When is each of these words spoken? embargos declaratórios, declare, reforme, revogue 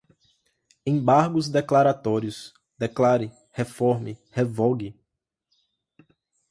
embargos 0.83 1.47
declaratórios, 1.51 2.55
declare, 2.79 3.31
reforme, 3.53 4.17
revogue 4.31 4.95